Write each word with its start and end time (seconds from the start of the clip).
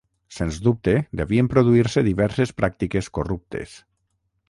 Sens 0.37 0.55
dubte 0.67 0.95
devien 1.21 1.51
produir-se 1.55 2.05
diverses 2.09 2.57
pràctiques 2.63 3.15
corruptes. 3.19 3.81